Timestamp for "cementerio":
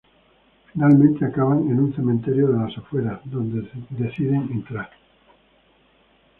1.95-2.47